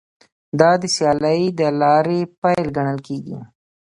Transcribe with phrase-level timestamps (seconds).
[0.59, 3.39] دا د سیالۍ د لارې پیل ګڼل کیږي